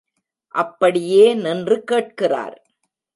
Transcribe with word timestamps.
அப்படியே 0.55 1.33
நின்று 1.33 1.77
கேட்கிறார். 1.83 2.57